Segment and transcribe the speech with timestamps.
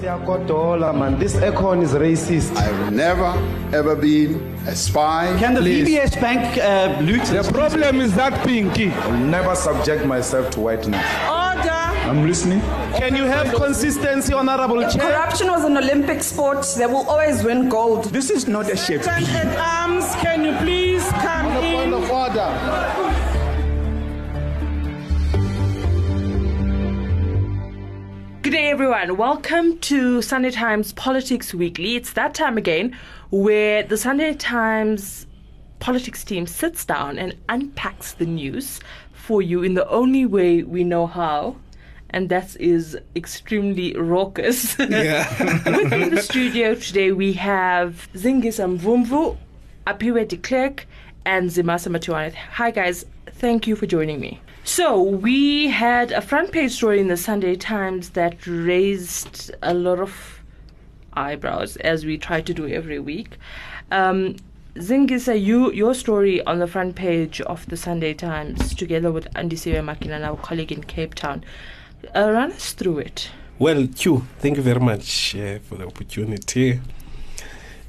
[0.00, 1.18] Siyakodola, man.
[1.18, 2.56] This aircon is racist.
[2.56, 3.30] I've never
[3.76, 5.36] ever been a spy.
[5.38, 5.86] Can the Please.
[5.88, 7.22] VBS Bank uh, loot?
[7.24, 8.90] The problem is that pinky.
[8.90, 11.04] I'll never subject myself to whiteness.
[11.28, 11.70] Order.
[12.08, 12.60] I'm listening.
[12.96, 15.02] Can you have consistency, Honorable Chair?
[15.02, 18.06] corruption was an Olympic sport, they will always win gold.
[18.06, 19.02] This is not a shape.
[19.02, 20.79] Stand at arms, can you please
[28.60, 29.16] day, everyone.
[29.16, 31.96] Welcome to Sunday Times Politics Weekly.
[31.96, 32.94] It's that time again
[33.30, 35.26] where the Sunday Times
[35.78, 38.80] politics team sits down and unpacks the news
[39.14, 41.56] for you in the only way we know how,
[42.10, 44.78] and that is extremely raucous.
[44.78, 45.26] Yeah.
[45.78, 49.38] Within the studio today, we have Zingisa Mvumvu,
[49.86, 50.86] Apiwe de Klerk,
[51.24, 52.34] and Zimasa Matuane.
[52.34, 53.06] Hi, guys.
[53.26, 54.38] Thank you for joining me.
[54.64, 59.98] So, we had a front page story in the Sunday Times that raised a lot
[59.98, 60.42] of
[61.14, 63.38] eyebrows, as we try to do every week.
[63.90, 64.36] Um,
[64.76, 69.82] Zingisa, you your story on the front page of the Sunday Times, together with Andisiwe
[69.82, 71.42] Makinana, our colleague in Cape Town.
[72.14, 73.30] Uh, run us through it.
[73.58, 76.80] Well, Q, thank you very much uh, for the opportunity.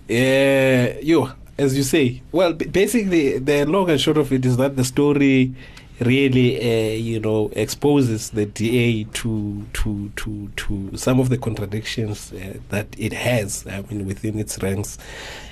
[0.09, 4.57] Uh, you, as you say, well, b- basically, the long and short of it is
[4.57, 5.53] that the story
[6.01, 12.33] really, uh, you know, exposes the DA to to to to some of the contradictions
[12.33, 13.65] uh, that it has.
[13.67, 14.97] I mean, within its ranks.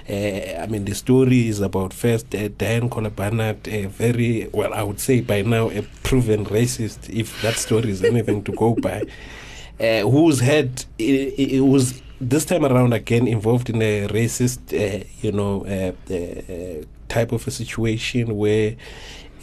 [0.10, 4.82] Uh, I mean, the story is about first uh, Diane Kohler a very well, I
[4.82, 9.04] would say by now a proven racist, if that story is anything to go by
[9.80, 15.04] uh, whose head it, it was this time around again involved in a racist, uh,
[15.22, 18.76] you know, uh, uh, type of a situation where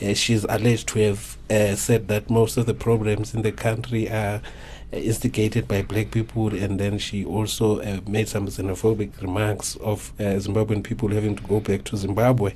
[0.02, 4.08] uh, she's alleged to have uh, said that most of the problems in the country
[4.08, 4.40] are
[4.92, 10.12] uh, instigated by black people, and then she also uh, made some xenophobic remarks of
[10.18, 12.52] uh, Zimbabwean people having to go back to Zimbabwe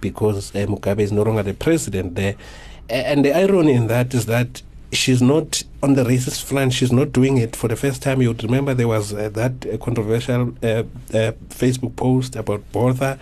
[0.00, 2.34] because uh, Mugabe is no longer the president there.
[2.88, 4.62] And the irony in that is that
[4.92, 6.72] she's not on the racist front.
[6.72, 8.20] She's not doing it for the first time.
[8.20, 10.82] You would remember there was uh, that controversial uh,
[11.50, 13.18] Facebook post about Botha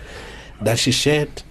[0.61, 1.43] that she shared,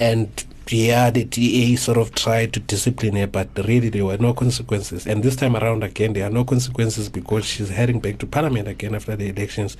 [0.00, 0.28] and
[0.72, 5.06] yeah, the DA sort of tried to discipline her, but really there were no consequences.
[5.06, 8.68] And this time around again, there are no consequences because she's heading back to Parliament
[8.68, 9.76] again after the elections.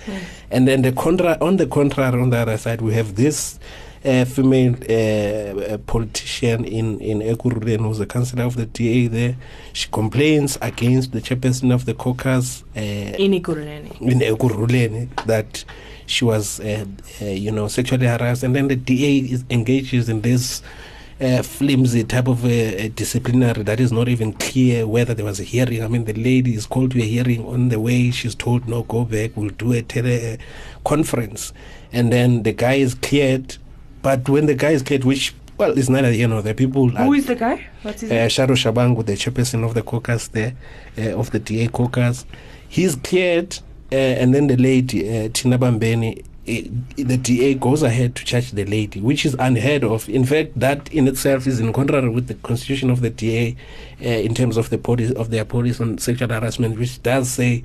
[0.50, 3.58] And then the contra, on the contrary, on the other side, we have this
[4.04, 9.36] uh, female uh, politician in in Ekurhuleni who's the councillor of the DA there.
[9.74, 14.00] She complains against the chairperson of the caucus uh, in Ekurhuleni.
[14.00, 15.64] in Ekurhuleni that
[16.10, 16.84] she was, uh,
[17.22, 20.62] uh, you know, sexually harassed, and then the DA is, engages in this.
[21.22, 25.38] Uh, flimsy type of a, a disciplinary that is not even clear whether there was
[25.38, 25.84] a hearing.
[25.84, 28.10] I mean, the lady is called to a hearing on the way.
[28.10, 31.52] She's told, no, go back, we'll do a teleconference.
[31.92, 33.58] And then the guy is cleared.
[34.00, 36.88] But when the guy is cleared, which, well, is neither, you know, the people.
[36.88, 37.66] Who is the guy?
[37.82, 38.28] What's his uh, name?
[38.30, 40.54] Sharo Shabangu, the chairperson of the caucus there,
[40.96, 42.24] uh, of the DA caucus.
[42.66, 43.58] He's cleared,
[43.92, 48.50] uh, and then the lady, uh, Tina Bambeni, uh, the DA goes ahead to charge
[48.52, 50.08] the lady, which is unheard of.
[50.08, 53.56] In fact, that in itself is in contrary with the constitution of the DA
[54.00, 57.62] uh, in terms of the policy of their policy on sexual harassment, which does say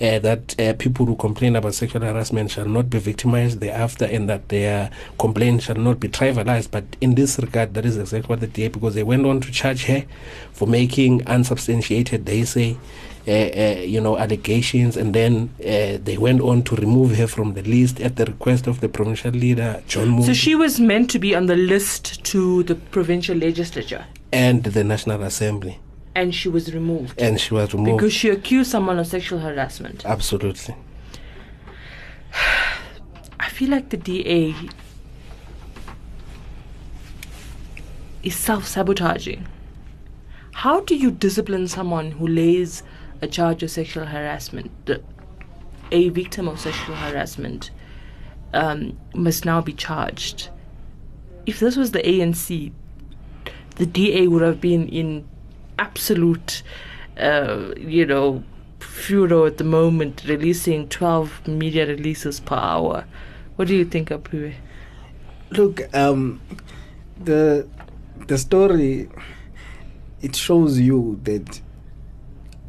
[0.00, 4.28] uh, that uh, people who complain about sexual harassment shall not be victimized thereafter and
[4.28, 6.70] that their complaint shall not be trivialized.
[6.70, 9.52] But in this regard, that is exactly what the DA, because they went on to
[9.52, 10.04] charge her
[10.52, 12.76] for making unsubstantiated, they say,
[13.26, 18.00] you know, allegations, and then uh, they went on to remove her from the list
[18.00, 21.34] at the request of the provincial leader, John Moodey, So she was meant to be
[21.34, 25.78] on the list to the provincial legislature, and the National Assembly,
[26.14, 27.98] and she was removed and she was removed.
[27.98, 30.04] because she accused someone of sexual harassment.
[30.04, 30.74] Absolutely.
[33.40, 34.54] I feel like the DA
[38.22, 39.46] is self sabotaging.
[40.52, 42.82] How do you discipline someone who lays
[43.22, 44.90] a charge of sexual harassment?
[45.92, 47.70] A victim of sexual harassment
[48.52, 50.48] um, must now be charged.
[51.46, 52.72] If this was the ANC,
[53.76, 55.26] the DA would have been in
[55.78, 56.62] absolute,
[57.18, 58.44] uh, you know,
[58.78, 63.04] furor at the moment, releasing 12 media releases per hour.
[63.56, 64.54] What do you think, Apiwe?
[65.50, 66.40] Look, um,
[67.18, 67.66] the
[68.26, 69.08] the story
[70.22, 71.60] it shows you that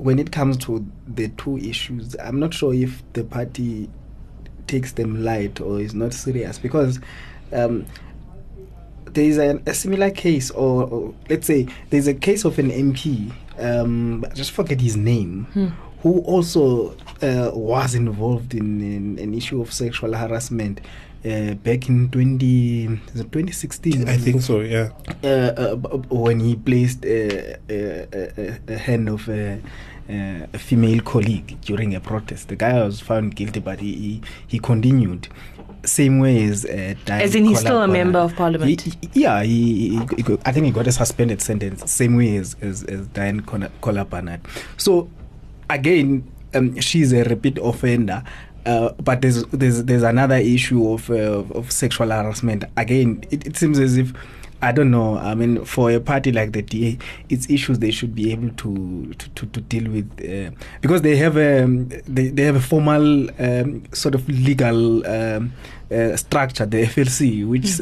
[0.02, 3.88] when it comes to the two issues, I'm not sure if the party
[4.66, 7.00] takes them light or is not serious because
[7.54, 7.86] um,
[9.06, 12.72] there is a, a similar case, or, or let's say there's a case of an
[12.72, 13.32] MP.
[13.60, 15.46] Um, I just forget his name,
[16.02, 20.82] who also uh, was involved in, in an issue of sexual harassment
[21.26, 24.08] uh, back in 20, is it 2016.
[24.10, 24.62] I think so.
[24.62, 24.90] Yeah.
[25.24, 29.62] uh, uh, b- b- when he placed uh, uh, uh, a hand of a,
[30.10, 32.48] uh, a female colleague during a protest.
[32.48, 35.28] The guy was found guilty, but he he, he continued.
[35.84, 37.92] Same way as uh, Diane As in he's still a Kolakwana.
[37.94, 38.82] member of parliament.
[38.82, 41.90] He- he- yeah, he, he, he I think he got a suspended sentence.
[41.92, 44.42] Same way as as, as Diane Kohler Barnard.
[44.78, 45.10] So
[45.70, 48.24] again, um, she's a repeat offender.
[48.66, 52.64] Uh, but there's there's there's another issue of uh, of sexual harassment.
[52.78, 54.14] Again, it, it seems as if
[54.62, 55.18] I don't know.
[55.18, 56.98] I mean, for a party like the DA,
[57.30, 61.16] it's issues they should be able to to, to, to deal with uh, because they
[61.18, 61.66] have a
[62.08, 65.54] they, they have a formal um, sort of legal um,
[65.92, 67.80] uh, structure, the FLC, which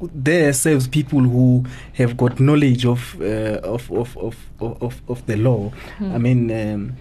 [0.00, 1.64] there serves people who
[1.94, 5.70] have got knowledge of uh, of, of, of, of of the law.
[6.00, 6.96] I mean, um,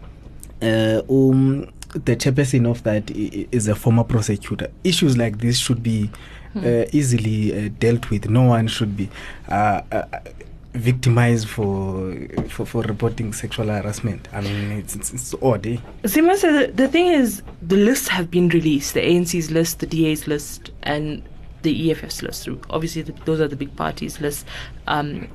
[0.62, 4.70] uh, um, the chairperson of that i- i- a former prosecutor.
[4.84, 6.10] Issues like this should be
[6.56, 8.30] uh, easily uh, dealt with.
[8.30, 9.10] No one should be
[9.50, 10.04] uh, uh,
[10.74, 12.16] victimized for,
[12.50, 14.28] for for reporting sexual harassment.
[14.34, 15.66] I mean, it's it's, it's odd.
[15.68, 15.78] Eh?
[16.04, 19.88] Sima said the, the thing is, the lists have been released the ANC's list, the
[19.88, 21.24] DA's list, and
[21.62, 22.48] the EFF's list.
[22.70, 24.46] Obviously, the, those are the big parties' lists
[24.88, 25.28] um,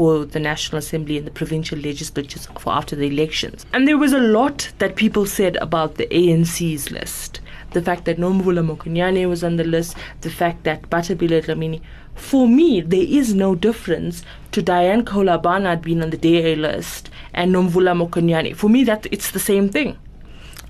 [0.00, 3.66] for the National Assembly and the provincial legislatures for after the elections.
[3.74, 7.40] And there was a lot that people said about the ANC's list.
[7.72, 11.82] The fact that Nomvula Mokonyane was on the list, the fact that Bathabile Dlamini.
[12.14, 17.10] For me, there is no difference to Diane Kohler Barnard being on the DA list
[17.34, 18.56] and Nomvula Mokonyane.
[18.56, 19.98] For me, that it's the same thing.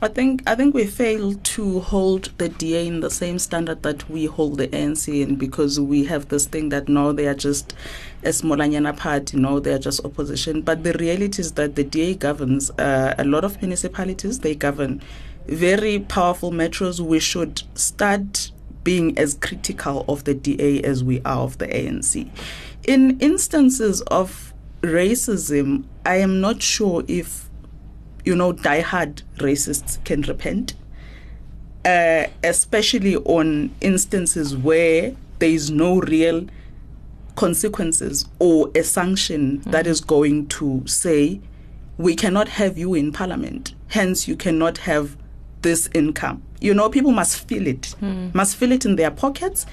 [0.02, 4.08] I think I think we fail to hold the DA in the same standard that
[4.08, 7.74] we hold the ANC in because we have this thing that no, they are just
[8.22, 10.62] a smallanyana party, no, they are just opposition.
[10.62, 14.38] But the reality is that the DA governs uh, a lot of municipalities.
[14.38, 15.02] They govern
[15.46, 16.98] very powerful metros.
[17.00, 18.52] We should start
[18.82, 22.26] being as critical of the DA as we are of the ANC.
[22.86, 27.49] In instances of racism, I am not sure if
[28.24, 30.74] you know, diehard racists can repent,
[31.84, 36.46] uh, especially on instances where there is no real
[37.36, 41.40] consequences or a sanction that is going to say,
[41.96, 45.16] we cannot have you in parliament, hence, you cannot have
[45.62, 46.42] this income.
[46.60, 47.94] You know, people must feel it,
[48.34, 49.64] must feel it in their pockets.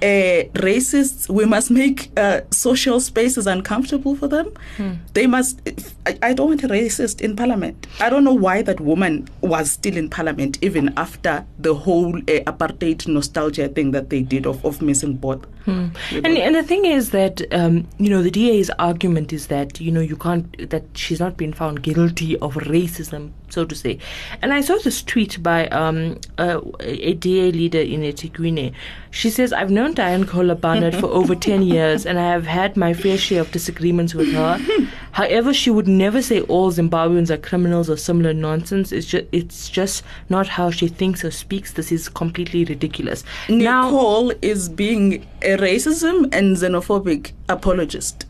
[0.00, 4.52] Uh, racists, we must make uh, social spaces uncomfortable for them.
[5.14, 5.60] They must.
[6.06, 7.86] I, I don't want a racist in parliament.
[8.00, 12.20] I don't know why that woman was still in parliament even after the whole uh,
[12.46, 15.44] apartheid nostalgia thing that they did of, of missing both.
[15.68, 19.92] And, and the thing is that um, you know the DA's argument is that you
[19.92, 23.98] know you can't that she's not been found guilty of racism, so to say.
[24.42, 28.72] And I saw this tweet by um, a, a DA leader in eThekwini.
[29.10, 32.76] She says, "I've known Diane Kohler Barnard for over ten years, and I have had
[32.76, 34.58] my fair share of disagreements with her.
[35.12, 38.92] However, she would never say all Zimbabweans are criminals or similar nonsense.
[38.92, 41.72] It's just it's just not how she thinks or speaks.
[41.72, 48.26] This is completely ridiculous." Now, Nicole is being a racism and xenophobic apologist.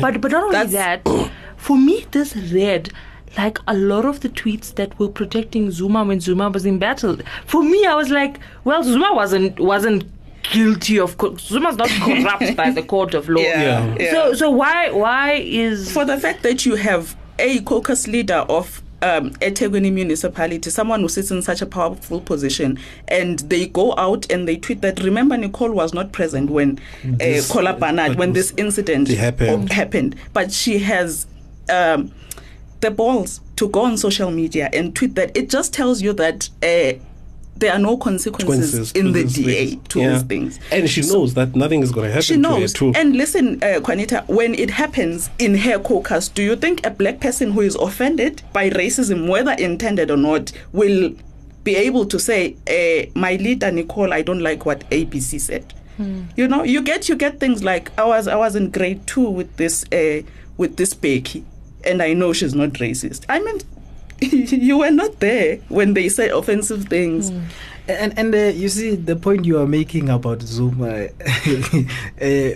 [0.00, 2.90] But but not only That's- that, for me this read
[3.38, 7.16] like a lot of the tweets that were protecting Zuma when Zuma was in battle.
[7.46, 10.04] For me, I was like, well, Zuma wasn't wasn't
[10.42, 13.40] guilty of co- Zuma's not corrupt by the court of law.
[13.40, 14.10] Yeah, yeah.
[14.10, 18.82] So so why why is for the fact that you have a caucus leader of
[19.02, 22.78] um, eThekwini municipality, someone who sits in such a powerful position,
[23.08, 27.16] and they go out and they tweet that remember Nicole was not present when uh,
[27.16, 29.72] This- Kohler Barnard, that when this incident happened.
[29.72, 31.26] happened, but she has
[31.70, 32.12] um,
[32.80, 35.34] the balls to go on social media and tweet that.
[35.36, 36.48] It just tells you that.
[36.62, 37.02] Uh,
[37.60, 39.88] there are no consequences Consequences in the DA things.
[39.88, 40.12] to Yeah.
[40.14, 40.60] these things.
[40.72, 42.72] And she knows that nothing is going to happen She to knows.
[42.72, 42.92] her too.
[42.94, 47.20] And listen, uh, Qaanitah, when it happens in her caucus, do you think a black
[47.20, 51.12] person who is offended by racism, whether intended or not, will
[51.62, 55.74] be able to say, uh, "My leader Nicole, I don't like what ABC said"?
[56.34, 59.28] You know, you get you get things like I was I was in grade two
[59.28, 60.22] with this uh,
[60.56, 61.44] with this Becky,
[61.84, 63.26] and I know she's not racist.
[63.28, 63.58] I mean,
[64.50, 67.30] you were not there when they say offensive things.
[67.88, 71.06] And and uh, you see the point you are making about Zuma.
[71.06, 72.50] uh,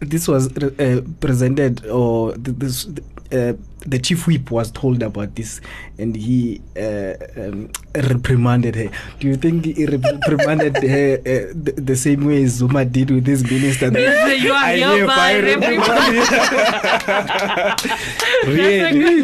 [0.00, 2.86] this was uh, presented or this
[3.32, 3.54] uh,
[3.86, 5.60] the chief whip was told about this,
[5.98, 8.90] and he uh, um, reprimanded her.
[9.20, 13.42] Do you think he reprimanded her uh, the, the same way Zuma did with his
[13.44, 13.90] minister?
[13.90, 15.32] that, You are "I hereby
[18.46, 19.22] Really?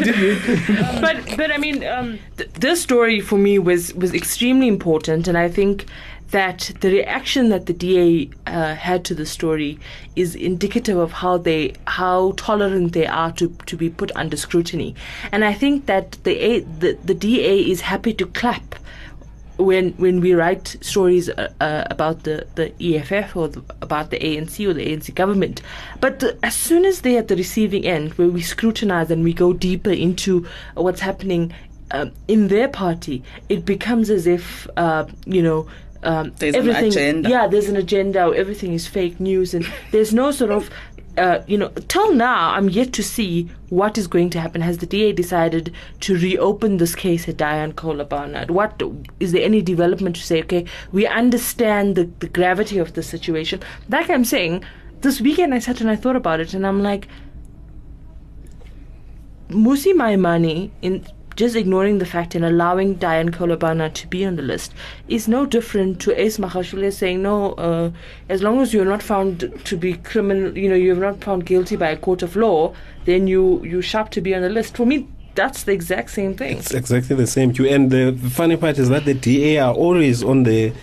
[1.01, 5.37] but but I mean, um, th- this story for me was was extremely important, and
[5.37, 5.85] I think
[6.33, 9.79] that the reaction that the DA uh, had to the story
[10.15, 14.52] is indicative of how they how tolerant they are to to be put under scrutiny,
[15.31, 18.75] and I think that the A, the, the DA is happy to clap
[19.57, 24.17] when when we write stories uh, uh, about the, the EFF or the, about the
[24.19, 25.61] ANC or the ANC government,
[25.99, 29.33] but the, as soon as they're at the receiving end, where we scrutinize and we
[29.33, 31.53] go deeper into what's happening
[31.91, 35.67] um, in their party, it becomes as if uh, you know.
[36.05, 37.29] Um, There's an everything, agenda.
[37.29, 37.47] yeah.
[37.47, 38.33] There's an agenda.
[38.35, 40.69] Everything is fake news, and there's no sort of
[41.17, 44.61] uh, you know, till now, I'm yet to see what is going to happen.
[44.61, 48.49] Has the DA decided to reopen this case at Diane Kohler Barnard?
[48.49, 48.81] What
[49.19, 50.41] is there any development to say?
[50.41, 53.61] Okay, we understand the, the gravity of the situation.
[53.89, 54.63] Like I'm saying,
[55.01, 57.07] this weekend I sat and I thought about it, and I'm like,
[59.49, 64.35] Mmusi Maimane in just ignoring the fact and allowing Diane Kohler Barnard to be on
[64.35, 64.73] the list
[65.07, 67.91] is no different to Ace Magashule saying no, uh,
[68.29, 71.75] as long as you're not found to be criminal, you know, you're not found guilty
[71.75, 72.73] by a court of law,
[73.05, 74.77] then you you're sharp to be on the list.
[74.77, 76.57] For me, that's the exact same thing.
[76.57, 77.49] It's exactly the same.
[77.65, 80.73] And the funny part is that the DA are always on the,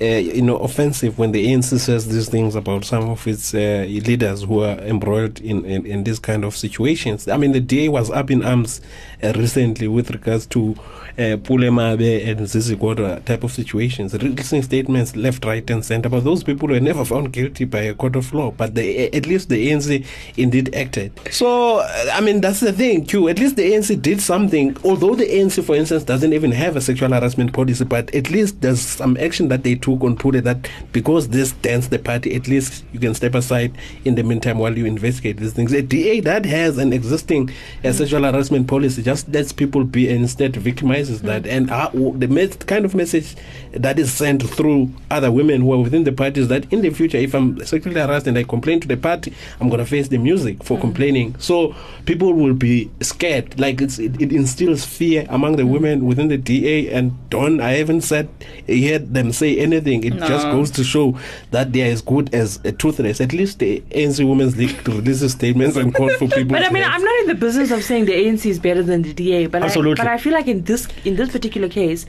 [0.00, 3.86] uh, you know, offensive when the ANC says these things about some of its uh,
[3.88, 7.28] leaders who are embroiled in, in, in this kind of situations.
[7.28, 8.80] I mean, the DA was up in arms
[9.22, 10.76] uh, recently with regards to
[11.16, 16.08] uh, and Zizi Kodwa type of situations, releasing statements left, right, and center.
[16.08, 18.50] But those people were never found guilty by a court of law.
[18.50, 20.04] But the, at least the ANC
[20.36, 21.12] indeed acted.
[21.30, 23.28] So, uh, I mean, that's the thing, too.
[23.28, 24.76] At least the ANC did something.
[24.84, 28.60] Although the ANC, for instance, doesn't even have a sexual harassment policy, but at least
[28.60, 32.48] there's some action that they took on Pule that because this dents the party, at
[32.48, 33.76] least you can step aside
[34.06, 35.74] in the meantime while you investigate these things.
[35.74, 37.50] A DA that has an existing
[37.84, 41.46] uh, sexual harassment policy just lets people be and instead victimizes that.
[41.46, 43.36] And uh, the mes- kind of message
[43.72, 46.90] that is sent through other women who are within the party is that in the
[46.90, 50.08] future, if I'm sexually harassed and I complain to the party, I'm going to face
[50.08, 51.36] the music for complaining.
[51.38, 51.76] So
[52.06, 53.60] people will be scared.
[53.60, 56.88] Like it's, it, it instills fear among the women within the DA.
[56.90, 58.30] And Don, I haven't said
[58.66, 59.73] heard them say anything.
[59.78, 61.18] It just goes to show
[61.50, 63.20] that they are as good as a toothless.
[63.20, 66.44] At least the ANC Women's League releases statements and calls for people.
[66.56, 68.82] But I mean, have- I'm not in the business of saying the ANC is better
[68.82, 69.46] than the DA.
[69.46, 70.00] But Absolutely.
[70.00, 72.06] I, but I feel like in this in this particular case,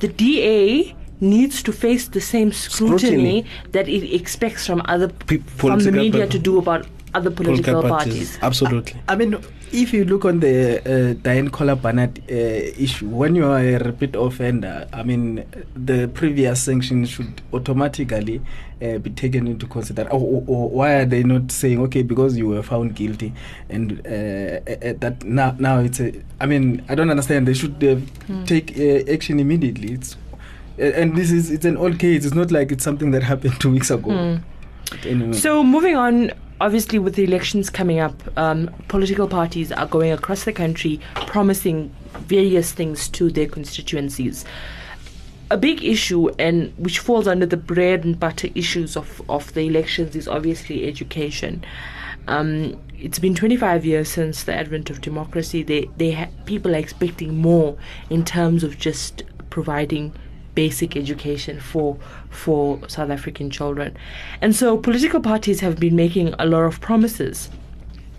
[0.00, 3.44] the DA needs to face the same scrutiny, Scrutiny.
[3.72, 7.82] that it expects from other Pe- from the media par- to do about other political,
[7.82, 8.38] political parties.
[8.40, 9.00] Absolutely.
[9.08, 9.36] I mean,
[9.72, 13.78] if you look on the uh, Diane Kohler Barnard uh, issue, when you are a
[13.78, 18.40] repeat offender, I mean, the previous sanction should automatically
[18.82, 20.12] uh, be taken into consideration.
[20.12, 23.32] Or, or, or why are they not saying, okay, because you were found guilty,
[23.68, 26.12] and uh, uh, that now now it's a.
[26.40, 27.46] I mean, I don't understand.
[27.46, 27.96] They should uh,
[28.46, 29.92] take uh, action immediately.
[29.92, 30.16] It's
[30.78, 32.24] uh, and this is it's an old case.
[32.24, 34.40] It's not like it's something that happened two weeks ago.
[34.90, 35.34] But anyway.
[35.34, 40.44] So moving on, obviously with the elections coming up, um, political parties are going across
[40.44, 44.44] the country promising various things to their constituencies.
[45.50, 49.62] A big issue, and which falls under the bread and butter issues of, of the
[49.62, 51.64] elections, is obviously education.
[52.28, 55.62] Um, it's been 25 years since the advent of democracy.
[55.62, 57.76] They, they ha- people are expecting more
[58.10, 60.12] in terms of just providing
[60.54, 61.96] basic education for
[62.30, 63.96] for South African children.
[64.40, 67.50] And so political parties have been making a lot of promises.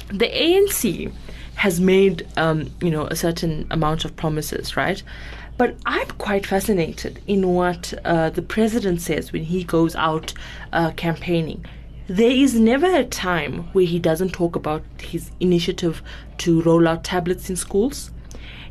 [0.07, 1.11] The ANC
[1.55, 5.01] has made um, you know a certain amount of promises, right?
[5.57, 10.33] But I'm quite fascinated in what uh, the president says when he goes out
[10.73, 11.65] uh, campaigning.
[12.07, 16.01] There is never a time where he doesn't talk about his initiative
[16.39, 18.11] to roll out tablets in schools.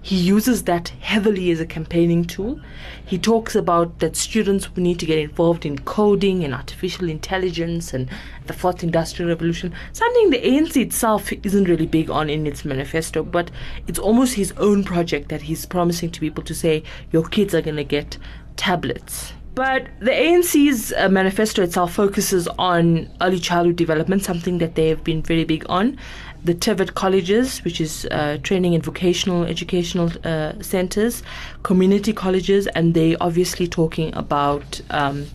[0.02, 2.58] He uses that heavily as a campaigning tool.
[3.04, 8.08] He talks about that students need to get involved in coding and artificial intelligence and
[8.46, 9.74] the fourth industrial revolution.
[9.92, 13.50] Something the ANC itself isn't really big on in its manifesto, but
[13.86, 17.62] it's almost his own project that he's promising to people to say, your kids are
[17.62, 18.16] going to get
[18.56, 19.34] tablets.
[19.54, 25.02] But the ANC's uh, manifesto itself focuses on early childhood development, something that they have
[25.02, 25.98] been very big on.
[26.42, 31.22] The TVET colleges, which is uh, training and vocational educational uh, centers,
[31.62, 35.26] community colleges, and they obviously talking about um,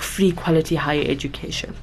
[0.00, 1.74] free quality higher education.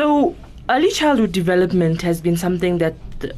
[0.00, 0.34] So,
[0.70, 2.94] early childhood development has been something that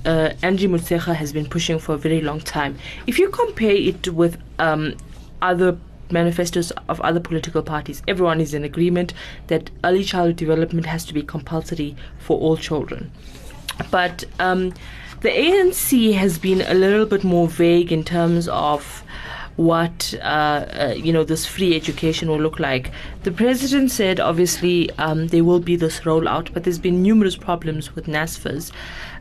[0.06, 2.78] uh, Angie Motshekga has been pushing for a very long time.
[3.08, 4.94] If you compare it with um,
[5.42, 5.76] other
[6.12, 9.12] manifestos of other political parties, everyone is in agreement
[9.48, 13.10] that early childhood development has to be compulsory for all children.
[13.90, 14.72] But um,
[15.20, 19.02] the ANC has been a little bit more vague in terms of
[19.64, 22.90] what uh, uh, you know this free education will look like.
[23.22, 27.94] The president said obviously um, there will be this rollout, but there's been numerous problems
[27.94, 28.72] with NSFAS.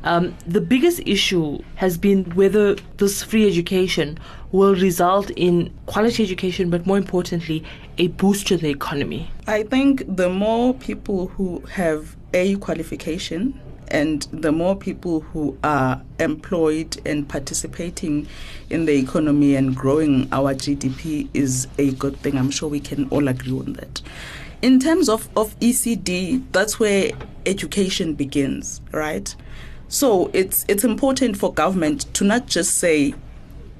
[0.04, 4.18] Um, the biggest issue has been whether this free education
[4.52, 7.64] will result in quality education, but more importantly,
[7.98, 9.30] a boost to the economy.
[9.48, 13.60] I think the more people who have a qualification
[13.92, 18.28] and the more people who are employed and participating
[18.70, 22.38] in the economy and growing our GDP is a good thing.
[22.38, 24.02] I'm sure we can all agree on that.
[24.62, 27.12] In terms of, of ECD, that's where
[27.46, 29.36] education begins, right?
[29.88, 33.14] So it's it's important for government to not just say,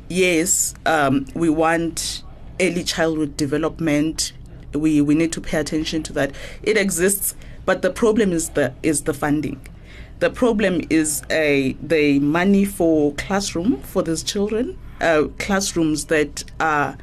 [0.10, 2.24] yes, um, we want
[2.60, 4.34] early childhood development.
[4.74, 6.34] We we need to pay attention to that.
[6.64, 7.34] It exists,
[7.66, 9.62] but the problem is the is the funding.
[10.22, 16.96] The problem is uh, the money for classroom for these children, uh, classrooms that are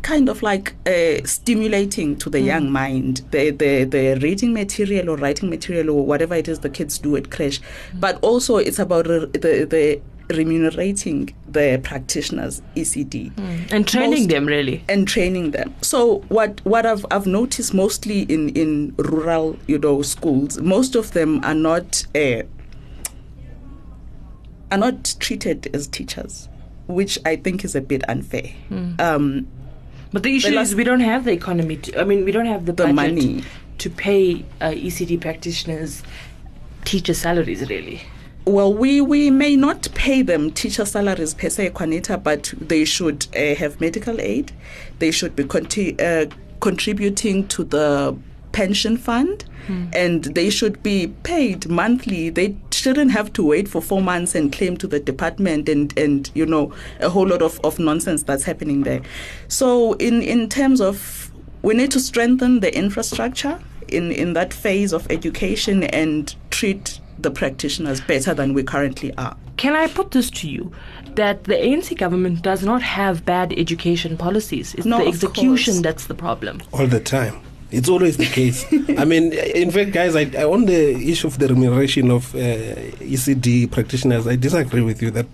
[0.00, 2.46] kind of like uh, stimulating to the mm.
[2.46, 6.70] young mind the, the the reading material or writing material or whatever it is the
[6.70, 8.00] kids do at crash mm.
[8.00, 13.72] but also it's about the the remunerating the practitioners ECD mm.
[13.72, 18.22] and training Most, them really and training them so what what I've I've noticed mostly
[18.22, 22.42] in in rural you know schools most of them are not uh,
[24.70, 26.48] are not treated as teachers
[26.86, 28.50] which I think is a bit unfair
[28.98, 29.48] um,
[30.12, 31.76] but the issue is we don't have the economy.
[31.76, 33.44] To, I mean, we don't have the, the money
[33.78, 36.02] to pay uh, ECD practitioners
[36.84, 37.68] teacher salaries.
[37.68, 38.02] Really.
[38.48, 43.26] Well, we, we may not pay them teacher salaries per se, Qaanitah, but they should
[43.36, 44.52] uh, have medical aid.
[45.00, 46.26] They should be conti- uh,
[46.60, 48.16] contributing to the
[48.52, 49.88] pension fund hmm.
[49.92, 52.30] and they should be paid monthly.
[52.30, 56.30] They shouldn't have to wait for four months and claim to the department and, and
[56.34, 59.02] you know, a whole lot of, of nonsense that's happening there.
[59.48, 61.30] So, in, in terms of,
[61.60, 67.30] we need to strengthen the infrastructure in, in that phase of education and treat the
[67.30, 69.36] practitioners better than we currently are.
[69.56, 70.72] Can I put this to you?
[71.14, 74.74] That the ANC government does not have bad education policies.
[74.74, 76.62] It's no, the execution that's the problem.
[76.72, 77.40] All the time.
[77.70, 78.64] It's always the case.
[78.98, 82.38] I mean, in fact, guys, I, I, on the issue of the remuneration of uh,
[82.38, 85.26] ECD practitioners, I disagree with you that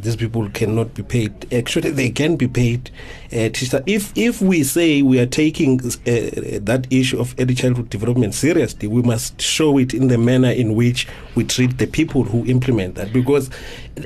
[0.00, 1.52] these people cannot be paid.
[1.52, 2.90] Actually, they can be paid.
[3.32, 3.50] Uh,
[3.86, 5.90] if if we say we are taking uh,
[6.62, 10.74] that issue of early childhood development seriously, we must show it in the manner in
[10.74, 13.12] which we treat the people who implement that.
[13.12, 13.50] Because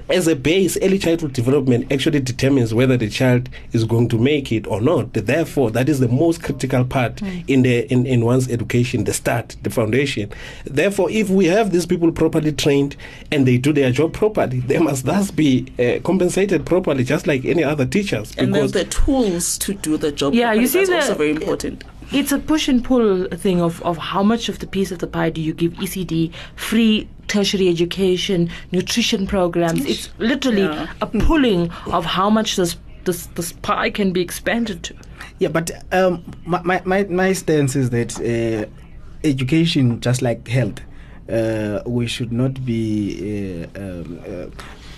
[0.08, 4.52] as a base, early childhood development actually determines whether the child is going to make
[4.52, 5.12] it or not.
[5.12, 7.44] Therefore, that is the most critical part mm.
[7.48, 10.30] in the in, in one's education, the start, the foundation.
[10.64, 12.96] Therefore, if we have these people properly trained
[13.30, 17.44] and they do their job properly, they must thus be uh, compensated properly, just like
[17.44, 18.34] any other teachers.
[18.72, 20.34] The tools to do the job.
[20.34, 20.60] Yeah, properly.
[20.62, 21.84] you see, that's the, also very important.
[22.12, 25.06] It's a push and pull thing of, of how much of the piece of the
[25.06, 29.84] pie do you give ECD free tertiary education, nutrition programs.
[29.84, 30.88] It's literally Yeah.
[31.00, 34.94] a pulling of how much this this this pie can be expanded to.
[35.38, 38.66] Yeah, but um, my, my, my, my stance is that uh,
[39.26, 40.80] education, just like health,
[41.30, 43.64] uh, we should not be.
[43.74, 44.46] Uh, um, uh,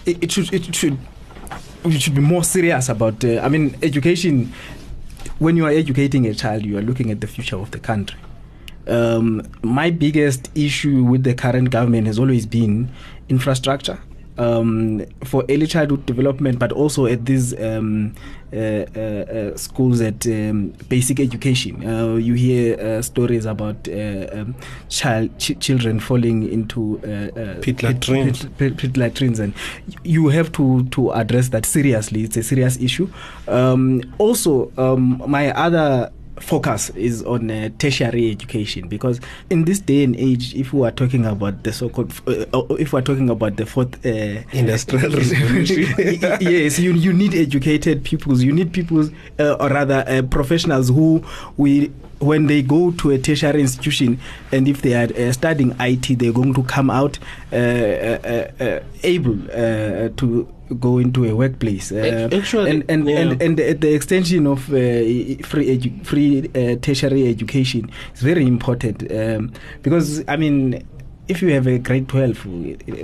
[0.06, 0.52] it, it should.
[0.52, 0.98] It should.
[1.84, 3.24] We should be more serious about.
[3.24, 4.52] Uh, I mean, education.
[5.38, 8.18] When you are educating a child, you are looking at the future of the country.
[8.86, 12.90] Um, my biggest issue with the current government has always been
[13.28, 14.00] infrastructure
[14.38, 18.14] um, for early childhood development, but also at these um,
[18.52, 21.86] uh, uh, uh, schools at um, basic education.
[21.88, 24.54] Uh, you hear uh, stories about uh, um,
[24.88, 26.98] child ch- children falling into
[27.62, 28.42] Pit latrines.
[28.42, 29.54] Pit, pit, pit latrines, and
[30.04, 32.24] you have to to address that seriously.
[32.24, 33.08] It's a serious issue.
[33.48, 36.12] Um, also, um, my other
[36.42, 40.90] focus is on uh, tertiary education because in this day and age if we are
[40.90, 45.10] talking about the so-called uh, uh, if we are talking about the fourth uh, Industrial
[45.10, 45.84] revolution.
[46.40, 51.24] yes you, you need educated pupils you need people uh, or rather uh, professionals who
[51.56, 54.18] we when they go to a tertiary institution
[54.52, 57.18] and if they are uh, studying IT they're going to come out
[57.52, 60.48] able uh, to
[60.80, 61.92] go into a workplace.
[61.92, 63.18] Uh, actually, and and, yeah.
[63.18, 64.76] and and the, the extension of uh,
[65.44, 70.86] free edu- free uh, tertiary education is very important um, because I mean.
[71.28, 72.44] If you have a grade 12,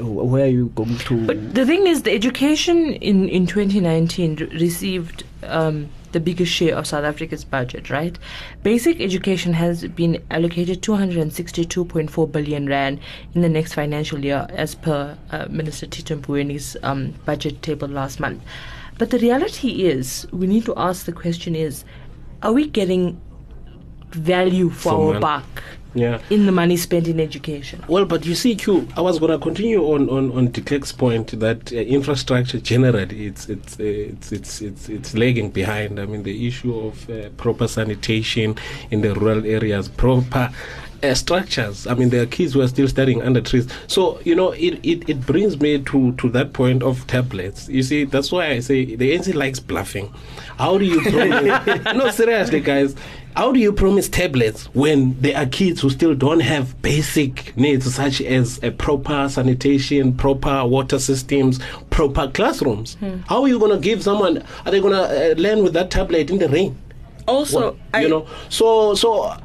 [0.02, 1.24] where are you going to?
[1.24, 6.86] But the thing is, the education in, in 2019 received um, the biggest share of
[6.86, 8.18] South Africa's budget, right?
[8.62, 13.00] Basic education has been allocated 262.4 billion rand
[13.34, 18.20] in the next financial year, as per uh, Minister Tito Mboweni's um, budget table last
[18.20, 18.42] month.
[18.98, 21.84] But the reality is, we need to ask the question: Is
[22.42, 23.20] are we getting
[24.10, 25.62] value for, For our buck
[25.98, 26.20] Yeah.
[26.30, 27.84] in the money spent in education?
[27.88, 30.92] Well, but you see, Q, I was going to continue on on on De Klerk's
[30.92, 33.82] point that uh, infrastructure generally it's it's, uh,
[34.12, 35.98] it's it's it's it's lagging behind.
[35.98, 38.56] I mean, the issue of uh, proper sanitation
[38.90, 40.52] in the rural areas, proper.
[41.00, 41.86] Uh, structures.
[41.86, 43.68] I mean, there are kids who are still studying under trees.
[43.86, 47.68] So you know, it, it, it brings me to, to that point of tablets.
[47.68, 50.12] You see, that's why I say the NC likes bluffing.
[50.58, 51.84] How do you promise?
[51.94, 52.96] no, seriously, guys.
[53.36, 57.94] How do you promise tablets when there are kids who still don't have basic needs
[57.94, 62.96] such as a proper sanitation, proper water systems, proper classrooms?
[63.28, 64.42] How are you going to give someone?
[64.66, 66.76] Are they going to uh, learn with that tablet in the rain?
[67.28, 69.36] Also, Well, I, you know, so so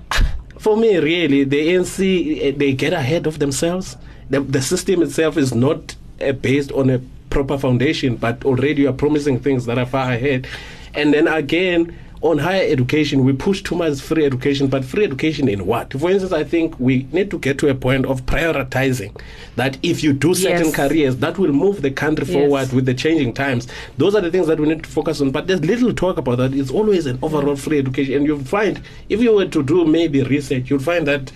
[0.63, 3.97] for me, really, the ANC eh, they get ahead of themselves.
[4.29, 8.89] The, the system itself is not uh, based on a proper foundation, but already you
[8.89, 10.47] are promising things that are far ahead.
[10.93, 15.49] And then again, on higher education, we push too much free education, but free education
[15.49, 15.91] in what?
[15.91, 19.19] For instance, I think we need to get to a point of prioritizing
[19.57, 20.75] that if you do certain Yes.
[20.75, 22.33] careers, that will move the country Yes.
[22.33, 23.67] forward with the changing times.
[23.97, 25.31] Those are the things that we need to focus on.
[25.31, 26.53] But there's little talk about that.
[26.53, 28.15] It's always an overall free education.
[28.15, 31.29] And you'll find, if you were to do maybe research, you'll find that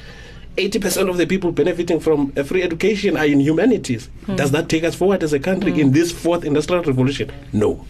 [0.58, 4.10] 80% of the people benefiting from a free education are in humanities.
[4.26, 4.38] Hmm.
[4.38, 5.80] Does that take us forward as a country hmm.
[5.82, 7.30] in this fourth industrial revolution?
[7.52, 7.86] No.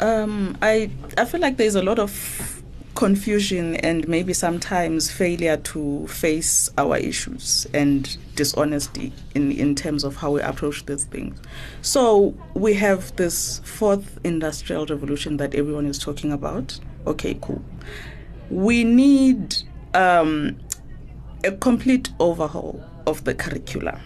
[0.00, 2.62] Um, I I feel like there's a lot of
[2.94, 10.16] confusion and maybe sometimes failure to face our issues and dishonesty in in terms of
[10.16, 11.38] how we approach these things.
[11.82, 16.78] So we have this fourth industrial revolution that everyone is talking about.
[17.06, 17.62] Okay, cool.
[18.50, 19.56] We need
[19.94, 20.58] um,
[21.44, 24.00] a complete overhaul of the curriculum.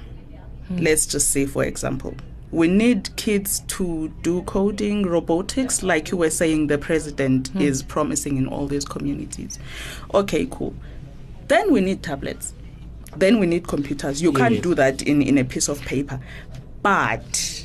[0.71, 2.15] Let's just say, for example,
[2.55, 7.61] we need kids to do coding, robotics, like you were saying, the president hmm.
[7.61, 9.59] is promising in all these communities.
[10.15, 10.75] Okay, cool.
[11.49, 12.55] Then we need tablets.
[13.17, 14.23] Then we need computers.
[14.23, 16.21] You can't do that in, in a piece of paper.
[16.83, 17.65] But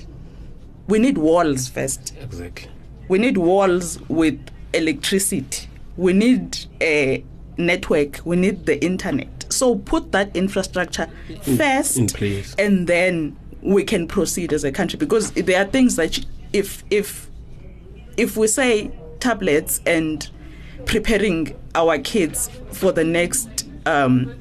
[0.89, 2.69] we need walls first Exactly.
[3.08, 4.39] we need walls with
[4.73, 7.23] electricity we need a
[7.58, 11.08] network we need the internet so put that infrastructure
[11.58, 16.19] first in and then we can proceed as a country because there are things that
[16.54, 17.30] if if
[18.17, 20.30] if we say tablets and
[20.86, 24.34] preparing our kids for the next um,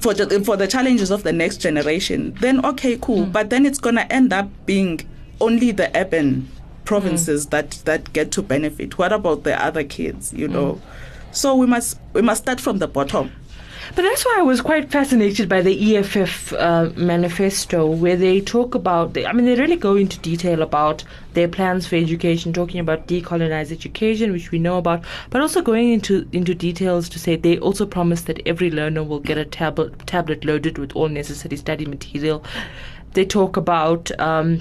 [0.00, 3.26] for the, for the challenges of the next generation, then okay, cool.
[3.26, 3.32] Mm.
[3.32, 5.00] But then it's gonna end up being
[5.40, 6.84] only the urban mm.
[6.84, 8.98] provinces that that get to benefit.
[8.98, 10.32] What about the other kids?
[10.32, 10.52] You mm.
[10.52, 10.82] know,
[11.30, 13.32] so we must we must start from the bottom.
[13.94, 18.74] But that's why I was quite fascinated by the EFF uh, manifesto, where they talk
[18.74, 19.14] about.
[19.14, 23.06] They, I mean, they really go into detail about their plans for education, talking about
[23.06, 27.58] decolonized education, which we know about, but also going into into details to say they
[27.58, 31.86] also promise that every learner will get a tablet tablet loaded with all necessary study
[31.86, 32.44] material.
[33.12, 34.10] They talk about.
[34.20, 34.60] Um,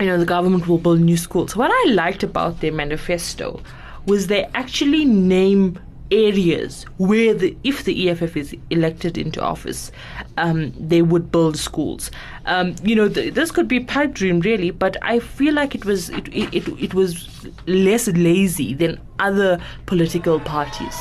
[0.00, 1.56] you know, the government will build new schools.
[1.56, 3.60] What I liked about their manifesto
[4.06, 5.76] was they actually name
[6.10, 9.92] areas where the if the EFF is elected into office,
[10.36, 12.10] um, they would build schools.
[12.46, 15.84] Um, you know, th- this could be pipe dream really, but I feel like it
[15.84, 20.96] was it, it, it, was less lazy than other political parties.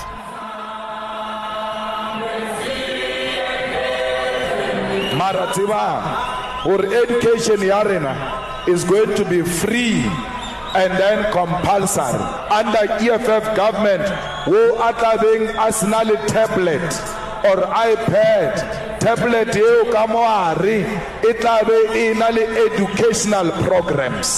[5.18, 6.04] mara tsebang
[6.64, 8.14] gore education ya rena
[8.68, 10.06] is going to be free
[10.78, 12.22] and then compulsory
[12.54, 14.06] under EFF government
[14.48, 16.90] wo a tlabeng a sena le tablet
[17.50, 17.58] or
[17.92, 18.54] ipad
[19.00, 20.78] tablet eo ka moare
[21.30, 24.32] e tlabe e na le educational programs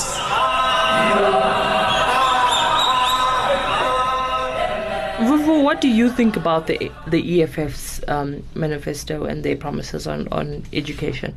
[5.20, 10.28] Vuvu, what do you think about the the EFF's um, manifesto and their promises on,
[10.32, 11.36] on education?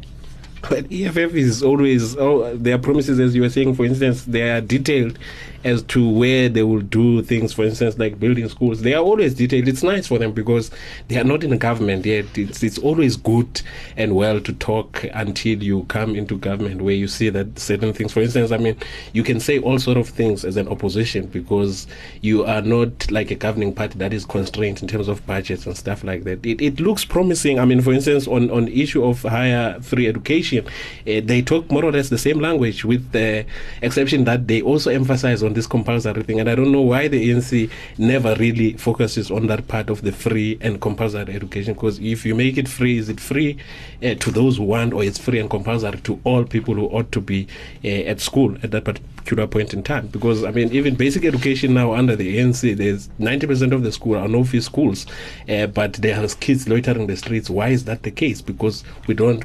[0.71, 3.75] But EFF is always oh, their promises, as you were saying.
[3.75, 5.19] For instance, they are detailed
[5.65, 7.53] as to where they will do things.
[7.53, 9.69] For instance, like building schools, they are always detailed.
[9.69, 10.71] It's nice for them because
[11.09, 12.27] they are not in government yet.
[12.37, 13.61] It's it's always good
[13.97, 18.13] and well to talk until you come into government, where you see that certain things.
[18.13, 18.77] For instance, I mean,
[19.13, 21.87] you can say all sort of things as an opposition because
[22.21, 25.77] you are not like a governing party that is constrained in terms of budgets and
[25.77, 26.45] stuff like that.
[26.45, 27.59] It, it looks promising.
[27.59, 30.65] I mean, for instance, on on issue of higher free education, uh,
[31.05, 33.45] they talk more or less the same language, with the
[33.81, 36.41] exception that they also emphasize on this compulsory thing.
[36.41, 40.13] And I don't know why the ANC never really focuses on that part of the
[40.13, 41.75] free and compulsory education.
[41.75, 43.57] Because if you make it free, is it free
[44.03, 47.11] uh, to those who want, or it's free and compulsory to all people who ought
[47.13, 47.47] to be
[47.85, 50.07] uh, at school at that particular point in time?
[50.09, 54.17] Because I mean, even basic education now under the ANC, there's 90% of the school
[54.17, 55.07] are no fee schools,
[55.49, 57.51] uh, but there are kids loitering the streets.
[57.51, 58.41] Why is that the case?
[58.41, 59.45] Because we don't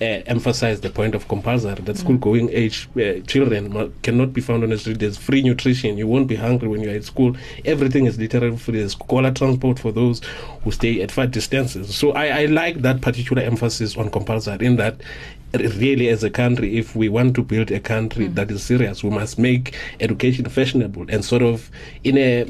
[0.00, 4.62] uh, emphasize the point of compulsory that school going age uh, children cannot be found
[4.62, 4.98] on the street.
[4.98, 5.98] There's free nutrition.
[5.98, 7.36] You won't be hungry when you're at school.
[7.64, 8.78] Everything is literally free.
[8.78, 10.20] There's scholar transport for those
[10.62, 11.94] who stay at far distances.
[11.94, 15.00] So I, I like that particular emphasis on compulsory in that
[15.54, 19.08] really as a country if we want to build a country that is serious we
[19.08, 21.70] must make education fashionable and sort of
[22.04, 22.44] in a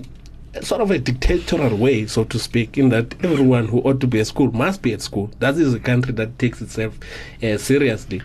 [0.63, 4.21] sort of a dictatorial way, so to speak, in that everyone who ought to be
[4.21, 5.31] at school must be at school.
[5.39, 6.99] That is a country that takes itself
[7.43, 8.23] uh, seriously.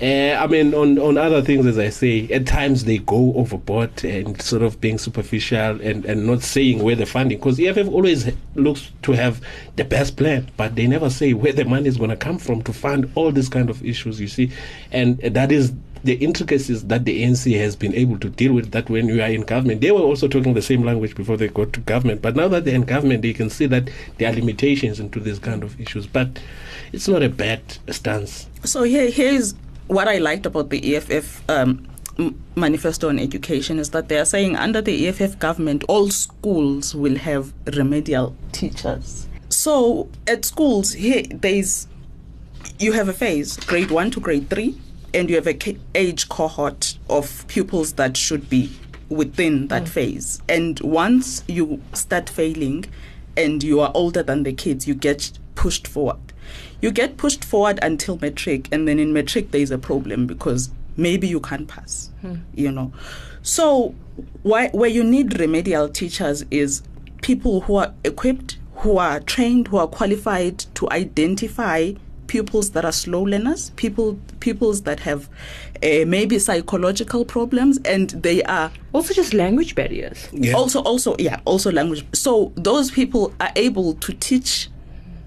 [0.00, 4.04] Uh, I mean, on, on other things, as I say, at times they go overboard
[4.04, 8.32] and sort of being superficial and, and not saying where the funding, because EFF always
[8.56, 9.40] looks to have
[9.76, 12.62] the best plan, but they never say where the money is going to come from
[12.62, 14.50] to fund all these kind of issues, you see.
[14.90, 15.72] And that is
[16.04, 19.28] the intricacies that the ANC has been able to deal with that when you are
[19.28, 19.80] in government.
[19.80, 22.64] They were also talking the same language before they got to government, but now that
[22.64, 23.88] they're in government, they can see that
[24.18, 26.06] there are limitations into these kind of issues.
[26.06, 26.40] But
[26.92, 28.48] it's not a bad stance.
[28.64, 29.54] So here, here's
[29.86, 31.86] what I liked about the EFF um,
[32.56, 37.16] manifesto on education is that they are saying under the EFF government, all schools will
[37.16, 39.28] have remedial teachers.
[39.48, 41.88] So at schools, here there's
[42.78, 44.76] you have a phase, grade one to grade three,
[45.14, 48.70] and you have a age cohort of pupils that should be
[49.08, 49.88] within that mm.
[49.88, 50.42] phase.
[50.48, 52.86] And once you start failing
[53.36, 56.18] and you are older than the kids, you get pushed forward.
[56.80, 60.70] You get pushed forward until matric, and then in matric, there is a problem because
[60.96, 62.36] maybe you can't pass, hmm.
[62.54, 62.92] you know.
[63.42, 63.94] So,
[64.42, 66.82] why, where you need remedial teachers is
[67.22, 71.92] people who are equipped, who are trained, who are qualified to identify
[72.32, 75.28] pupils that are slow learners, people pupils that have
[75.82, 80.28] uh, maybe psychological problems, and they are Also, just language barriers.
[80.32, 80.54] Yeah.
[80.54, 82.06] also also yeah also language.
[82.14, 84.70] So those people are able to teach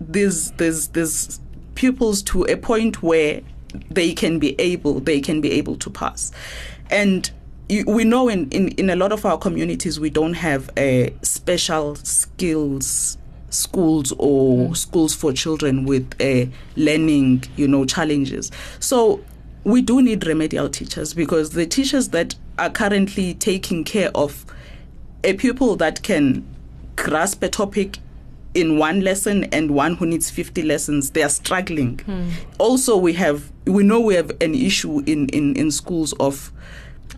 [0.01, 1.39] these these these
[1.75, 3.41] pupils to a point where
[3.91, 6.31] they can be able they can be able to pass,
[6.89, 7.31] and.
[7.67, 11.95] We know in, in, in a lot of our communities we don't have uh, special
[11.95, 13.17] skills
[13.55, 18.51] schools or schools for children with uh, learning you know challenges.
[18.79, 19.21] So
[19.63, 24.45] we do need remedial teachers because the teachers that are currently taking care of
[25.23, 26.45] a pupil that can
[26.95, 27.97] grasp a topic
[28.53, 31.99] in one lesson and one who needs 50 lessons they are struggling.
[32.57, 36.51] Also we have we know we have an issue in in, in schools of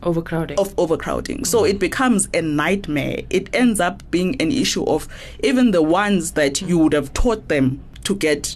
[0.03, 0.57] Overcrowding.
[0.59, 1.45] of overcrowding.
[1.45, 3.21] So it becomes a nightmare.
[3.29, 5.07] It ends up being an issue of
[5.43, 8.55] even the ones that you would have taught them to get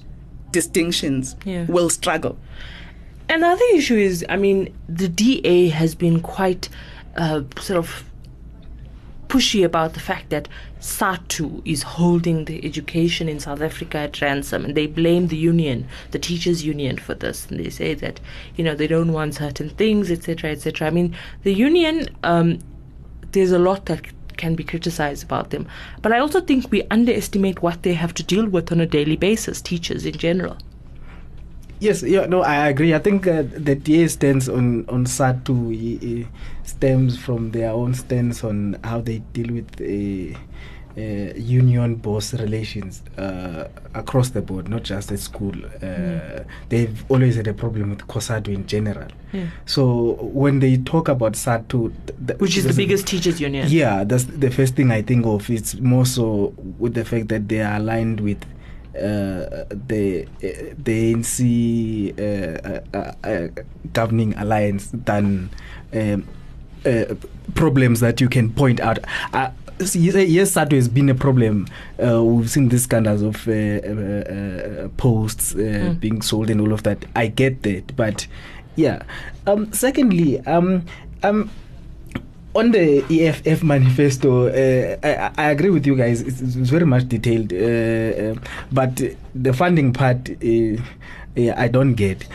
[0.52, 1.66] distinctions Yeah.
[1.66, 2.38] will struggle.
[3.30, 6.68] Another issue is, I mean, the DA has been quite
[7.16, 8.04] uh, sort of
[9.32, 10.50] pushy about the fact that
[10.82, 15.88] SADTU is holding the education in South Africa at ransom, and they blame the union,
[16.12, 17.48] the teachers' union, for this.
[17.50, 18.20] And they say that
[18.58, 20.88] you know they don't want certain things, etc., etc.
[20.88, 22.10] I mean, the union.
[22.24, 22.60] Um,
[23.32, 24.02] there's a lot that
[24.36, 25.65] can be criticized about them,
[26.02, 29.15] but I also think we underestimate what they have to deal with on a daily
[29.15, 29.62] basis.
[29.62, 30.58] Teachers in general.
[31.80, 32.94] Yes, yeah, no, I agree.
[32.94, 36.28] I think uh, the DA stance on on SADTU i- i-
[36.76, 40.38] stems from their own stance on how they deal with uh,
[40.98, 45.54] uh, union boss relations uh, across the board, not just at school.
[45.82, 49.08] Uh, They've always had a problem with COSATU in general.
[49.32, 49.46] Yeah.
[49.66, 51.94] So when they talk about SADTU,
[52.28, 53.68] th- Which is the biggest teachers union.
[53.70, 55.50] yeah, that's the first thing I think of.
[55.50, 58.44] It's more so with the fact that they are aligned with
[58.94, 63.48] uh, the uh, the ANC uh, uh, uh,
[63.94, 65.50] governing alliance than
[65.94, 66.28] um,
[66.86, 67.15] uh,
[67.56, 69.00] problems that you can point out.
[69.34, 69.52] Uh,
[69.94, 71.67] yes, SADTU has been a problem.
[72.04, 76.74] Uh, we've seen these scandals of uh, uh, uh, posts uh, being sold and all
[76.74, 77.06] of that.
[77.15, 78.28] I get that, but
[78.76, 79.04] yeah.
[79.48, 80.86] Um, secondly, um,
[81.24, 81.50] um,
[82.54, 86.22] on the EFF manifesto, uh, I, I agree with you guys.
[86.22, 87.50] It's, it's very much detailed,
[88.72, 89.02] but
[89.34, 90.82] the funding part, uh,
[91.36, 92.28] yeah, I don't get.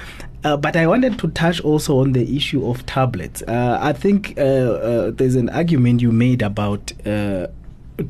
[0.44, 3.42] Uh, but I wanted to touch also on the issue of tablets.
[3.42, 7.48] Uh, I think uh, uh, there's an argument you made about uh,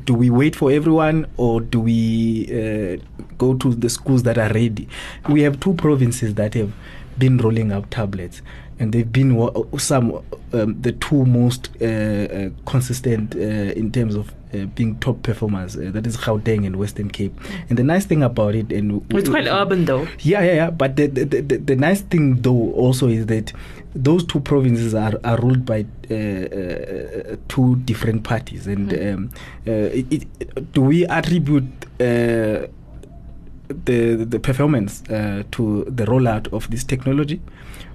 [0.05, 2.97] do we wait for everyone or do we uh,
[3.37, 4.87] go to the schools that are ready?
[5.29, 6.73] We have two provinces that have
[7.17, 8.41] been rolling out tablets.
[8.79, 9.31] And they've been
[9.79, 15.23] some um, the two most uh, uh, consistent uh, in terms of uh, being top
[15.23, 15.75] performers.
[15.75, 17.37] Uh, that is Gauteng and Western Cape.
[17.69, 20.07] And the nice thing about it, and It's quite urban though.
[20.19, 20.69] yeah, yeah, yeah.
[20.69, 23.51] But the, the, the, the nice thing, though, also is that
[23.95, 28.67] those two provinces are, are ruled by uh, uh, two different parties.
[28.67, 29.29] And um,
[29.65, 31.65] uh, it, it, do we attribute
[31.99, 32.67] uh,
[33.85, 37.41] the the performance uh, to the rollout of this technology,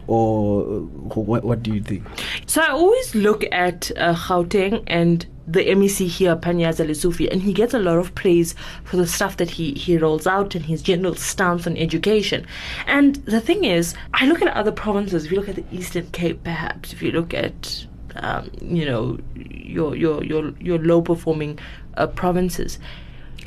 [0.07, 2.05] or what, what do you think?
[2.47, 7.53] So I always look at uh, Gauteng and the MEC here, Panyaza Lesufi, and he
[7.53, 10.83] gets a lot of praise for the stuff that he, he rolls out and his
[10.83, 12.47] general stance on education.
[12.87, 16.09] And the thing is, I look at other provinces, if you look at the Eastern
[16.11, 17.87] Cape perhaps, if you look at
[18.17, 21.59] um, you know your your your your low performing
[21.97, 22.79] uh, provinces,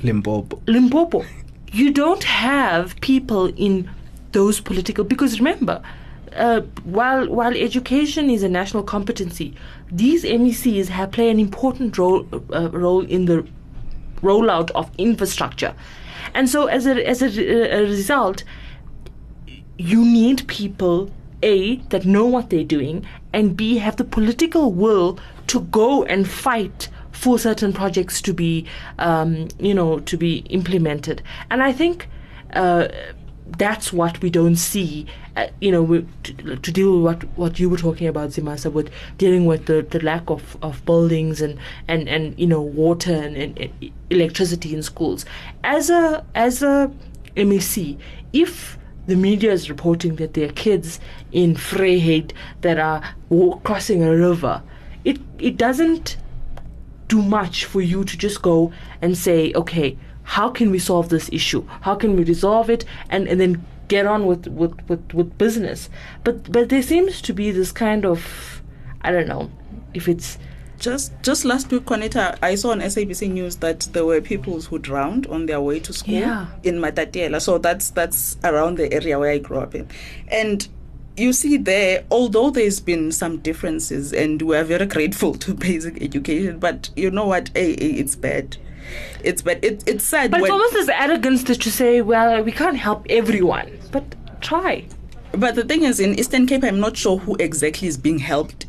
[0.03, 0.61] Limpopo.
[0.67, 1.23] Limpopo,
[1.71, 3.89] you don't have people in
[4.31, 5.81] those political because remember,
[6.35, 9.53] uh, while while education is a national competency,
[9.91, 13.47] these MECs have play an important role uh, role in the
[14.21, 15.73] rollout of infrastructure,
[16.33, 18.43] and so as a as a, a result,
[19.77, 21.11] you need people
[21.43, 26.27] a that know what they're doing and b have the political will to go and
[26.27, 28.65] fight for certain projects to be
[28.99, 31.21] um, you know to be implemented.
[31.49, 32.07] And i think
[32.53, 32.87] uh,
[33.47, 35.05] that's what we don't see
[35.35, 38.89] uh, you know to, to deal with what what you were talking about Zimasa with
[39.17, 43.35] dealing with the, the lack of, of buildings and, and, and you know water and,
[43.57, 45.25] and, electricity in schools
[45.63, 46.91] as a as a
[47.35, 47.97] MEC
[48.33, 48.77] if
[49.07, 50.99] the media is reporting that there are kids
[51.31, 52.31] in Vryheid
[52.61, 53.01] that are
[53.63, 54.63] crossing a river.
[55.03, 56.17] It it doesn't
[57.07, 61.29] do much for you to just go and say, okay, how can we solve this
[61.31, 61.65] issue?
[61.81, 62.85] How can we resolve it?
[63.09, 65.89] And and then get on with with, with, with business.
[66.23, 68.61] But but there seems to be this kind of
[69.01, 69.49] I don't know
[69.93, 70.37] if it's
[70.77, 74.77] Just just last week, Qaanitah, I saw on SABC News that there were people who
[74.77, 76.47] drowned on their way to school Yeah.
[76.63, 77.39] in Matatiela.
[77.39, 79.87] So that's that's around the area where I grew up in,
[80.29, 80.67] and.
[81.17, 86.01] You see, there, although there's been some differences, and we are very grateful to basic
[86.03, 87.51] education, but you know what?
[87.55, 88.57] Hey, it's bad.
[89.23, 89.63] It's bad.
[89.63, 90.31] It, it's sad.
[90.31, 94.03] but it's almost this arrogance that to say, well, we can't help everyone, but
[94.41, 94.87] try.
[95.31, 98.67] But the thing is, in Eastern Cape, I'm not sure who exactly is being helped.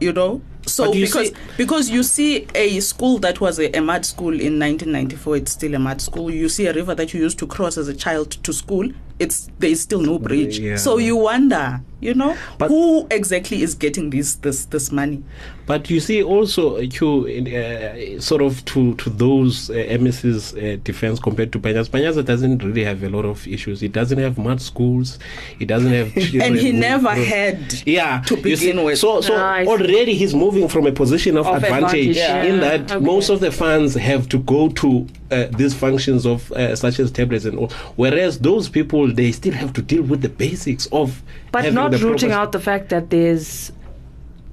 [0.00, 3.70] You know, so But you because see- because you see a school that was a,
[3.76, 6.30] a mud school in 1994, it's still a mud school.
[6.30, 8.88] You see a river that you used to cross as a child to school.
[9.20, 10.58] It's there is still no bridge.
[10.58, 10.74] Yeah.
[10.76, 15.22] So you wonder, you know, But- who exactly is getting this this this money?
[15.66, 21.18] But you see, also, you uh, sort of to to those uh, MS's uh, defense
[21.20, 21.88] compared to Panyaza.
[21.88, 23.80] Panyaza doesn't really have a lot of issues.
[23.80, 25.18] He doesn't have mud schools.
[25.58, 26.12] He doesn't have.
[26.44, 28.98] And he never had Yeah, to you see, begin with.
[28.98, 32.80] So, so Ah, already he's moving from a position of, Of advantage, advantage, in that
[32.92, 33.04] Okay.
[33.04, 34.88] most of the funds have to go to
[35.30, 37.70] uh, these functions of uh, such as tablets and all.
[37.96, 41.22] Whereas those people, they still have to deal with the basics of.
[41.52, 43.72] But not rooting out the fact that there's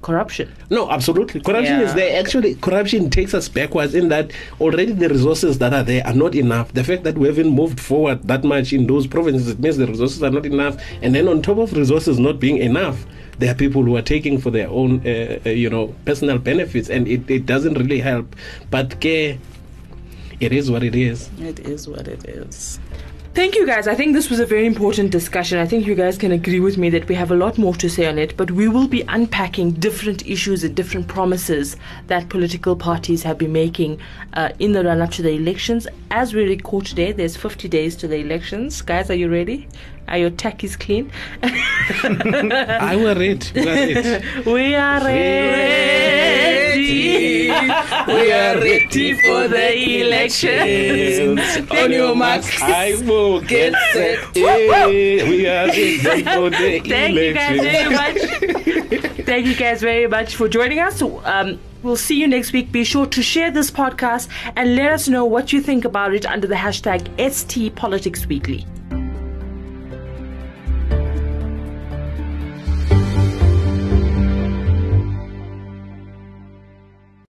[0.02, 0.52] corruption.
[0.70, 1.40] No, absolutely.
[1.40, 1.86] Corruption Yeah.
[1.86, 2.18] is there.
[2.20, 6.34] Actually, corruption takes us backwards in that already the resources that are there are not
[6.34, 6.72] enough.
[6.74, 9.86] The fact that we haven't moved forward that much in those provinces, it means the
[9.86, 10.76] resources are not enough.
[11.00, 13.06] And then on top of resources not being enough,
[13.38, 16.90] there are people who are taking for their own, uh, uh, you know, personal benefits,
[16.90, 18.36] and it, it doesn't really help.
[18.70, 19.38] But ke,
[20.40, 21.30] it is what it is.
[21.40, 22.78] It is what it is.
[23.34, 23.88] Thank you guys.
[23.88, 25.56] I think this was a very important discussion.
[25.58, 27.88] I think you guys can agree with me that we have a lot more to
[27.88, 32.76] say on it, but we will be unpacking different issues and different promises that political
[32.76, 33.98] parties have been making
[34.34, 35.88] uh, in the run up to the elections.
[36.10, 38.82] As we record today, there's 50 days to the elections.
[38.82, 39.66] Guys, are you ready?
[40.08, 41.10] Are your tackies clean?
[41.42, 43.50] I will read.
[43.54, 44.46] We are read.
[44.46, 45.82] we are ready.
[48.08, 51.70] we are ready for the elections.
[51.70, 52.60] On your marks.
[52.62, 54.34] I will get set.
[54.34, 56.90] We are ready for the election.
[56.90, 59.26] Thank you guys very much.
[59.26, 61.00] Thank you guys very much for joining us.
[61.02, 62.70] Um, We'll see you next week.
[62.70, 66.24] Be sure to share this podcast and let us know what you think about it
[66.24, 68.64] under the hashtag ST Politics Weekly.